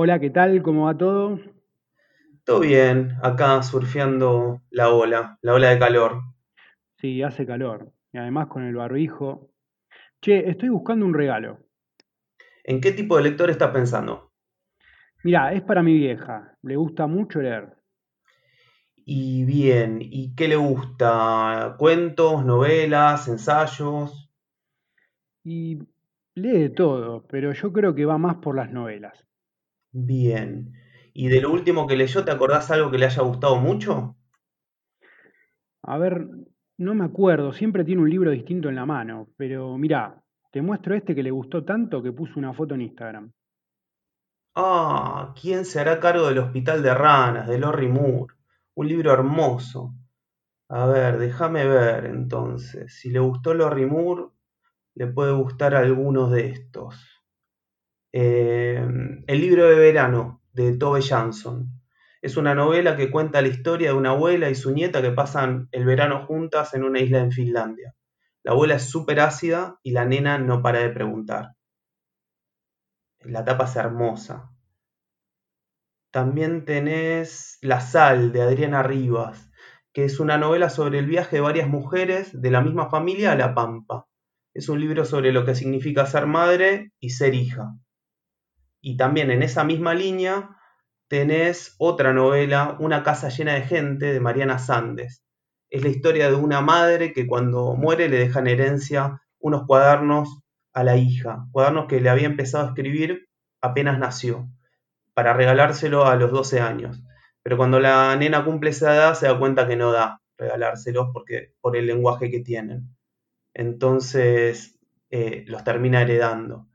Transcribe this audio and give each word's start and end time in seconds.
Hola, 0.00 0.20
¿qué 0.20 0.30
tal? 0.30 0.62
¿Cómo 0.62 0.84
va 0.84 0.96
todo? 0.96 1.40
Todo 2.44 2.60
bien, 2.60 3.16
acá 3.20 3.60
surfeando 3.64 4.62
la 4.70 4.90
ola, 4.90 5.40
la 5.42 5.54
ola 5.54 5.70
de 5.70 5.78
calor. 5.80 6.22
Sí, 7.00 7.20
hace 7.24 7.44
calor. 7.44 7.90
Y 8.12 8.18
además 8.18 8.46
con 8.46 8.62
el 8.62 8.76
barbijo. 8.76 9.50
Che, 10.22 10.48
estoy 10.48 10.68
buscando 10.68 11.04
un 11.04 11.14
regalo. 11.14 11.58
¿En 12.62 12.80
qué 12.80 12.92
tipo 12.92 13.16
de 13.16 13.24
lector 13.24 13.50
estás 13.50 13.72
pensando? 13.72 14.30
Mirá, 15.24 15.52
es 15.52 15.62
para 15.62 15.82
mi 15.82 15.94
vieja. 15.94 16.56
Le 16.62 16.76
gusta 16.76 17.08
mucho 17.08 17.42
leer. 17.42 17.76
Y 19.04 19.44
bien, 19.46 19.98
¿y 20.00 20.32
qué 20.36 20.46
le 20.46 20.54
gusta? 20.54 21.74
¿Cuentos, 21.76 22.44
novelas, 22.44 23.26
ensayos? 23.26 24.30
Y 25.42 25.80
lee 26.36 26.56
de 26.56 26.70
todo, 26.70 27.26
pero 27.26 27.52
yo 27.52 27.72
creo 27.72 27.96
que 27.96 28.04
va 28.04 28.16
más 28.16 28.36
por 28.36 28.54
las 28.54 28.70
novelas. 28.70 29.27
Bien. 29.92 30.72
¿Y 31.14 31.28
de 31.28 31.40
lo 31.40 31.50
último 31.50 31.86
que 31.86 31.96
leyó, 31.96 32.24
te 32.24 32.30
acordás 32.30 32.70
algo 32.70 32.90
que 32.90 32.98
le 32.98 33.06
haya 33.06 33.22
gustado 33.22 33.56
mucho? 33.56 34.16
A 35.82 35.98
ver, 35.98 36.28
no 36.76 36.94
me 36.94 37.04
acuerdo, 37.04 37.52
siempre 37.52 37.84
tiene 37.84 38.02
un 38.02 38.10
libro 38.10 38.30
distinto 38.30 38.68
en 38.68 38.76
la 38.76 38.86
mano, 38.86 39.28
pero 39.36 39.76
mirá, 39.78 40.22
te 40.52 40.62
muestro 40.62 40.94
este 40.94 41.14
que 41.14 41.22
le 41.22 41.30
gustó 41.30 41.64
tanto 41.64 42.02
que 42.02 42.12
puso 42.12 42.34
una 42.36 42.52
foto 42.52 42.74
en 42.74 42.82
Instagram. 42.82 43.32
Ah, 44.54 45.34
¿quién 45.40 45.64
se 45.64 45.80
hará 45.80 46.00
cargo 46.00 46.28
del 46.28 46.38
Hospital 46.38 46.82
de 46.82 46.94
Ranas, 46.94 47.48
de 47.48 47.58
Lorry 47.58 47.88
Moore? 47.88 48.34
Un 48.74 48.88
libro 48.88 49.12
hermoso. 49.12 49.94
A 50.68 50.86
ver, 50.86 51.18
déjame 51.18 51.64
ver 51.64 52.06
entonces. 52.06 52.94
Si 52.94 53.10
le 53.10 53.20
gustó 53.20 53.54
Lorry 53.54 53.86
Moore, 53.86 54.26
le 54.94 55.06
puede 55.06 55.32
gustar 55.32 55.74
alguno 55.74 56.28
de 56.28 56.46
estos. 56.46 57.17
Eh, 58.12 58.82
el 59.26 59.40
libro 59.40 59.68
de 59.68 59.76
verano 59.76 60.42
de 60.52 60.76
Tove 60.76 61.02
Jansson. 61.02 61.68
Es 62.22 62.36
una 62.36 62.54
novela 62.54 62.96
que 62.96 63.10
cuenta 63.10 63.42
la 63.42 63.48
historia 63.48 63.90
de 63.90 63.96
una 63.96 64.10
abuela 64.10 64.50
y 64.50 64.54
su 64.54 64.72
nieta 64.72 65.02
que 65.02 65.12
pasan 65.12 65.68
el 65.72 65.84
verano 65.84 66.26
juntas 66.26 66.74
en 66.74 66.84
una 66.84 67.00
isla 67.00 67.18
en 67.18 67.32
Finlandia. 67.32 67.94
La 68.42 68.52
abuela 68.52 68.76
es 68.76 68.84
súper 68.84 69.20
ácida 69.20 69.78
y 69.82 69.92
la 69.92 70.04
nena 70.04 70.38
no 70.38 70.62
para 70.62 70.80
de 70.80 70.90
preguntar. 70.90 71.52
La 73.20 73.44
tapa 73.44 73.64
es 73.64 73.76
hermosa. 73.76 74.50
También 76.10 76.64
tenés 76.64 77.58
La 77.60 77.80
sal 77.80 78.32
de 78.32 78.40
Adriana 78.42 78.82
Rivas, 78.82 79.50
que 79.92 80.04
es 80.04 80.18
una 80.18 80.38
novela 80.38 80.70
sobre 80.70 80.98
el 80.98 81.06
viaje 81.06 81.36
de 81.36 81.42
varias 81.42 81.68
mujeres 81.68 82.40
de 82.40 82.50
la 82.50 82.62
misma 82.62 82.88
familia 82.88 83.32
a 83.32 83.36
La 83.36 83.54
Pampa. 83.54 84.06
Es 84.54 84.68
un 84.68 84.80
libro 84.80 85.04
sobre 85.04 85.32
lo 85.32 85.44
que 85.44 85.54
significa 85.54 86.06
ser 86.06 86.26
madre 86.26 86.92
y 86.98 87.10
ser 87.10 87.34
hija. 87.34 87.74
Y 88.80 88.96
también 88.96 89.30
en 89.30 89.42
esa 89.42 89.64
misma 89.64 89.94
línea 89.94 90.50
tenés 91.08 91.74
otra 91.78 92.12
novela, 92.12 92.76
Una 92.80 93.02
casa 93.02 93.28
llena 93.28 93.54
de 93.54 93.62
gente, 93.62 94.12
de 94.12 94.20
Mariana 94.20 94.58
Sandes. 94.58 95.24
Es 95.70 95.82
la 95.82 95.88
historia 95.88 96.30
de 96.30 96.36
una 96.36 96.60
madre 96.60 97.12
que 97.12 97.26
cuando 97.26 97.74
muere 97.74 98.08
le 98.08 98.18
deja 98.18 98.40
en 98.40 98.46
herencia 98.46 99.22
unos 99.38 99.66
cuadernos 99.66 100.40
a 100.72 100.84
la 100.84 100.96
hija, 100.96 101.46
cuadernos 101.52 101.86
que 101.86 102.00
le 102.00 102.08
había 102.08 102.26
empezado 102.26 102.64
a 102.64 102.68
escribir 102.68 103.28
apenas 103.60 103.98
nació, 103.98 104.48
para 105.14 105.32
regalárselo 105.32 106.06
a 106.06 106.16
los 106.16 106.30
12 106.30 106.60
años. 106.60 107.02
Pero 107.42 107.56
cuando 107.56 107.80
la 107.80 108.14
nena 108.16 108.44
cumple 108.44 108.70
esa 108.70 108.94
edad 108.94 109.14
se 109.14 109.26
da 109.26 109.38
cuenta 109.38 109.66
que 109.66 109.76
no 109.76 109.90
da 109.92 110.20
regalárselos 110.36 111.08
porque, 111.12 111.54
por 111.60 111.76
el 111.76 111.86
lenguaje 111.86 112.30
que 112.30 112.40
tienen. 112.40 112.96
Entonces 113.54 114.78
eh, 115.10 115.44
los 115.48 115.64
termina 115.64 116.02
heredando. 116.02 116.67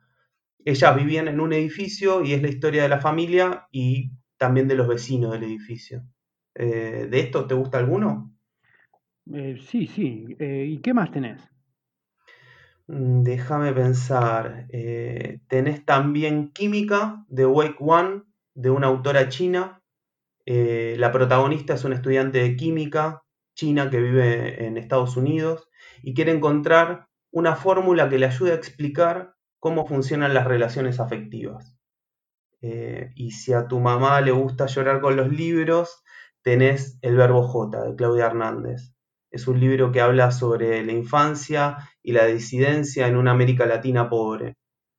Ellas 0.65 0.95
vivían 0.95 1.27
en 1.27 1.39
un 1.39 1.53
edificio 1.53 2.23
y 2.23 2.33
es 2.33 2.41
la 2.41 2.49
historia 2.49 2.83
de 2.83 2.89
la 2.89 3.01
familia 3.01 3.67
y 3.71 4.11
también 4.37 4.67
de 4.67 4.75
los 4.75 4.87
vecinos 4.87 5.31
del 5.33 5.43
edificio. 5.43 6.03
Eh, 6.55 7.07
¿De 7.09 7.19
esto 7.19 7.47
te 7.47 7.55
gusta 7.55 7.77
alguno? 7.79 8.33
Eh, 9.33 9.57
sí, 9.59 9.85
sí. 9.87 10.35
Eh, 10.39 10.65
¿y 10.69 10.79
qué 10.81 10.93
más 10.93 11.11
tenés? 11.11 11.41
Mm, 12.87 13.23
Déjame 13.23 13.73
pensar. 13.73 14.65
Eh, 14.69 15.39
tenés 15.47 15.85
también 15.85 16.51
Química 16.51 17.25
de 17.27 17.45
Wake 17.45 17.77
One, 17.79 18.23
de 18.55 18.69
una 18.69 18.87
autora 18.87 19.29
china. 19.29 19.81
La 20.45 21.11
protagonista 21.11 21.73
es 21.75 21.83
una 21.85 21.95
estudiante 21.95 22.39
de 22.39 22.55
química 22.55 23.23
china 23.55 23.89
que 23.89 23.99
vive 23.99 24.65
en 24.65 24.77
Estados 24.77 25.17
Unidos 25.17 25.69
y 26.01 26.13
quiere 26.13 26.31
encontrar 26.31 27.07
una 27.31 27.55
fórmula 27.55 28.09
que 28.09 28.19
le 28.19 28.25
ayude 28.25 28.51
a 28.51 28.55
explicar 28.55 29.35
cómo 29.63 29.85
funcionan 29.85 30.33
las 30.33 30.45
relaciones 30.45 30.99
afectivas. 30.99 31.73
Eh, 32.59 33.13
y 33.15 33.31
si 33.31 33.53
a 33.53 33.65
tu 33.65 33.79
mamá 33.79 34.19
le 34.19 34.31
gusta 34.31 34.65
llorar 34.65 34.99
con 34.99 35.15
los 35.15 35.29
libros, 35.31 36.03
tenés 36.41 36.99
El 37.01 37.15
Verbo 37.15 37.47
J 37.47 37.81
de 37.81 37.95
Claudia 37.95 38.25
Hernández. 38.25 38.93
Es 39.31 39.47
un 39.47 39.61
libro 39.61 39.93
que 39.93 40.01
habla 40.01 40.31
sobre 40.31 40.83
la 40.83 40.91
infancia 40.91 41.77
y 42.01 42.11
la 42.11 42.25
disidencia 42.25 43.07
en 43.07 43.15
una 43.15 43.31
América 43.31 43.65
Latina 43.65 44.09
pobre. 44.09 44.57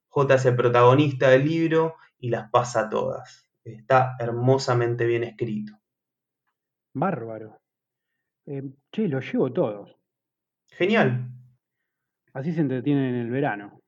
J 0.08 0.34
es 0.34 0.46
el 0.46 0.56
protagonista 0.56 1.28
del 1.28 1.44
libro 1.44 1.96
y 2.16 2.30
las 2.30 2.48
pasa 2.48 2.88
todas. 2.88 3.46
Está 3.64 4.16
hermosamente 4.18 5.04
bien 5.04 5.24
escrito. 5.24 5.74
Bárbaro. 6.94 7.58
Eh, 8.46 8.62
che, 8.90 9.08
los 9.08 9.30
llevo 9.30 9.52
todos. 9.52 9.94
Genial, 10.70 11.30
Así 12.32 12.52
se 12.52 12.62
entretienen 12.62 13.14
en 13.14 13.20
el 13.20 13.30
verano. 13.30 13.83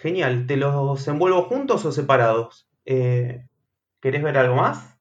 Genial. 0.00 0.46
¿Te 0.46 0.56
los 0.56 1.06
envuelvo 1.08 1.42
juntos 1.42 1.84
o 1.84 1.92
separados? 1.92 2.68
Eh, 2.84 3.46
¿querés 4.00 4.22
ver 4.22 4.38
algo 4.38 4.56
más? 4.56 4.98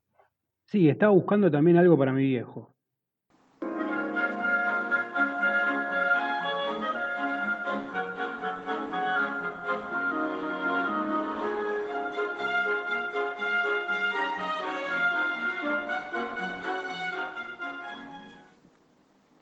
Sí, 0.66 0.88
estaba 0.88 1.12
buscando 1.12 1.50
también 1.50 1.78
algo 1.78 1.98
para 1.98 2.14
mi 2.14 2.24
viejo. 2.24 2.76